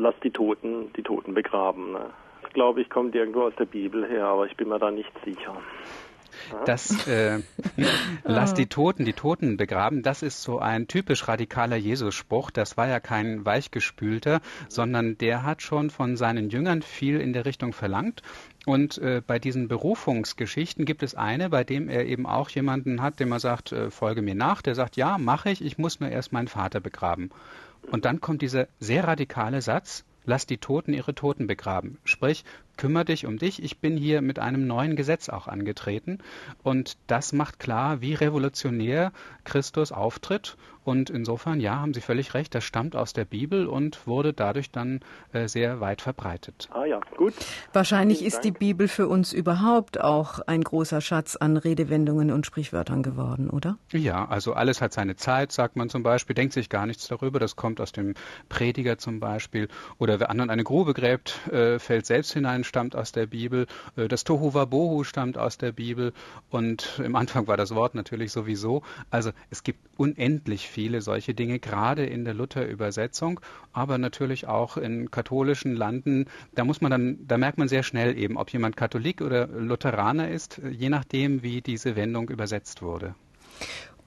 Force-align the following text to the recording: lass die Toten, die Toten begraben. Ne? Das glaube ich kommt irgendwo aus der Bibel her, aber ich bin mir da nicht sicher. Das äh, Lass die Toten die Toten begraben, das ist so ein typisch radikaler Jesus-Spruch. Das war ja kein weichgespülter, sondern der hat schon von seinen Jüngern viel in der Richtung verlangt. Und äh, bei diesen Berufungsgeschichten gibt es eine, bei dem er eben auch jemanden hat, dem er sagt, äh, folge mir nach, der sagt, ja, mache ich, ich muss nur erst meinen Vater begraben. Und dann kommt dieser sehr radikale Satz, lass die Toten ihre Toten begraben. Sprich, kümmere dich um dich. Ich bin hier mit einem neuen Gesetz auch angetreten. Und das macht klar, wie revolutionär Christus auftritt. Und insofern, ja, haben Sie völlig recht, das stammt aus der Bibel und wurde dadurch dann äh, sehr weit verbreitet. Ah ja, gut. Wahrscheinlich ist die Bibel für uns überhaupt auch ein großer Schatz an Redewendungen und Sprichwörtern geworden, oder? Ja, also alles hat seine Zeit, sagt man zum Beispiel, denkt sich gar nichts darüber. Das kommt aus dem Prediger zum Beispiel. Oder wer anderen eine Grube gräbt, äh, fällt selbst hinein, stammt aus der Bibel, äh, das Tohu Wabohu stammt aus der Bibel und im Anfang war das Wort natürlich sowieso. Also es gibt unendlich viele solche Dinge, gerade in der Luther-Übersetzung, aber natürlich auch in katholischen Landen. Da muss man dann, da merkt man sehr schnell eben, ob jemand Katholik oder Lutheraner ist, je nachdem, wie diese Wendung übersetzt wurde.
lass 0.00 0.14
die 0.24 0.30
Toten, 0.30 0.92
die 0.94 1.02
Toten 1.02 1.34
begraben. 1.34 1.92
Ne? 1.92 2.10
Das 2.42 2.52
glaube 2.52 2.80
ich 2.80 2.90
kommt 2.90 3.14
irgendwo 3.14 3.42
aus 3.42 3.54
der 3.58 3.66
Bibel 3.66 4.06
her, 4.06 4.24
aber 4.24 4.46
ich 4.46 4.56
bin 4.56 4.68
mir 4.68 4.78
da 4.78 4.90
nicht 4.90 5.12
sicher. 5.24 5.56
Das 6.66 7.06
äh, 7.06 7.40
Lass 8.24 8.54
die 8.54 8.66
Toten 8.66 9.04
die 9.04 9.12
Toten 9.12 9.56
begraben, 9.56 10.02
das 10.02 10.22
ist 10.22 10.42
so 10.42 10.58
ein 10.58 10.88
typisch 10.88 11.26
radikaler 11.28 11.76
Jesus-Spruch. 11.76 12.50
Das 12.50 12.76
war 12.76 12.88
ja 12.88 13.00
kein 13.00 13.44
weichgespülter, 13.44 14.40
sondern 14.68 15.18
der 15.18 15.42
hat 15.42 15.62
schon 15.62 15.90
von 15.90 16.16
seinen 16.16 16.50
Jüngern 16.50 16.82
viel 16.82 17.20
in 17.20 17.32
der 17.32 17.44
Richtung 17.44 17.72
verlangt. 17.72 18.22
Und 18.66 18.98
äh, 18.98 19.22
bei 19.26 19.38
diesen 19.38 19.68
Berufungsgeschichten 19.68 20.84
gibt 20.84 21.02
es 21.02 21.14
eine, 21.14 21.48
bei 21.48 21.64
dem 21.64 21.88
er 21.88 22.06
eben 22.06 22.26
auch 22.26 22.50
jemanden 22.50 23.00
hat, 23.00 23.18
dem 23.18 23.32
er 23.32 23.40
sagt, 23.40 23.72
äh, 23.72 23.90
folge 23.90 24.22
mir 24.22 24.34
nach, 24.34 24.62
der 24.62 24.74
sagt, 24.74 24.96
ja, 24.96 25.16
mache 25.18 25.50
ich, 25.50 25.64
ich 25.64 25.78
muss 25.78 26.00
nur 26.00 26.10
erst 26.10 26.32
meinen 26.32 26.48
Vater 26.48 26.80
begraben. 26.80 27.30
Und 27.90 28.04
dann 28.04 28.20
kommt 28.20 28.42
dieser 28.42 28.68
sehr 28.78 29.04
radikale 29.04 29.62
Satz, 29.62 30.04
lass 30.24 30.46
die 30.46 30.58
Toten 30.58 30.92
ihre 30.92 31.14
Toten 31.14 31.46
begraben. 31.46 31.98
Sprich, 32.04 32.44
kümmere 32.76 33.04
dich 33.04 33.26
um 33.26 33.38
dich. 33.38 33.62
Ich 33.62 33.78
bin 33.78 33.96
hier 33.96 34.22
mit 34.22 34.38
einem 34.38 34.66
neuen 34.66 34.96
Gesetz 34.96 35.28
auch 35.28 35.48
angetreten. 35.48 36.18
Und 36.62 36.96
das 37.06 37.32
macht 37.32 37.58
klar, 37.58 38.00
wie 38.00 38.14
revolutionär 38.14 39.12
Christus 39.44 39.92
auftritt. 39.92 40.56
Und 40.90 41.08
insofern, 41.08 41.60
ja, 41.60 41.78
haben 41.78 41.94
Sie 41.94 42.00
völlig 42.00 42.34
recht, 42.34 42.52
das 42.52 42.64
stammt 42.64 42.96
aus 42.96 43.12
der 43.12 43.24
Bibel 43.24 43.68
und 43.68 44.08
wurde 44.08 44.32
dadurch 44.32 44.72
dann 44.72 44.98
äh, 45.32 45.46
sehr 45.46 45.80
weit 45.80 46.02
verbreitet. 46.02 46.68
Ah 46.72 46.84
ja, 46.84 46.98
gut. 47.16 47.32
Wahrscheinlich 47.72 48.24
ist 48.24 48.40
die 48.40 48.50
Bibel 48.50 48.88
für 48.88 49.06
uns 49.06 49.32
überhaupt 49.32 50.00
auch 50.00 50.40
ein 50.40 50.64
großer 50.64 51.00
Schatz 51.00 51.36
an 51.36 51.56
Redewendungen 51.56 52.32
und 52.32 52.44
Sprichwörtern 52.44 53.04
geworden, 53.04 53.50
oder? 53.50 53.78
Ja, 53.92 54.26
also 54.26 54.54
alles 54.54 54.80
hat 54.80 54.92
seine 54.92 55.14
Zeit, 55.14 55.52
sagt 55.52 55.76
man 55.76 55.90
zum 55.90 56.02
Beispiel, 56.02 56.34
denkt 56.34 56.54
sich 56.54 56.68
gar 56.68 56.86
nichts 56.86 57.06
darüber. 57.06 57.38
Das 57.38 57.54
kommt 57.54 57.80
aus 57.80 57.92
dem 57.92 58.14
Prediger 58.48 58.98
zum 58.98 59.20
Beispiel. 59.20 59.68
Oder 59.98 60.18
wer 60.18 60.28
anderen 60.28 60.50
eine 60.50 60.64
Grube 60.64 60.92
gräbt, 60.92 61.38
äh, 61.52 61.78
fällt 61.78 62.06
selbst 62.06 62.32
hinein, 62.32 62.64
stammt 62.64 62.96
aus 62.96 63.12
der 63.12 63.26
Bibel, 63.26 63.68
äh, 63.94 64.08
das 64.08 64.24
Tohu 64.24 64.54
Wabohu 64.54 65.04
stammt 65.04 65.38
aus 65.38 65.56
der 65.56 65.70
Bibel 65.70 66.12
und 66.48 67.00
im 67.04 67.14
Anfang 67.14 67.46
war 67.46 67.56
das 67.56 67.76
Wort 67.76 67.94
natürlich 67.94 68.32
sowieso. 68.32 68.82
Also 69.08 69.30
es 69.50 69.62
gibt 69.62 69.78
unendlich 69.96 70.68
viele 70.80 71.02
solche 71.02 71.34
Dinge, 71.34 71.58
gerade 71.58 72.06
in 72.06 72.24
der 72.24 72.32
Luther-Übersetzung, 72.32 73.38
aber 73.70 73.98
natürlich 73.98 74.46
auch 74.46 74.78
in 74.78 75.10
katholischen 75.10 75.76
Landen. 75.76 76.24
Da 76.54 76.64
muss 76.64 76.80
man 76.80 76.90
dann, 76.90 77.18
da 77.26 77.36
merkt 77.36 77.58
man 77.58 77.68
sehr 77.68 77.82
schnell 77.82 78.16
eben, 78.16 78.38
ob 78.38 78.50
jemand 78.50 78.78
Katholik 78.78 79.20
oder 79.20 79.46
Lutheraner 79.46 80.30
ist, 80.30 80.58
je 80.70 80.88
nachdem, 80.88 81.42
wie 81.42 81.60
diese 81.60 81.96
Wendung 81.96 82.30
übersetzt 82.30 82.80
wurde. 82.80 83.14